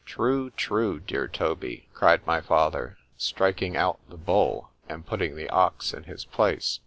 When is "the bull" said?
4.09-4.71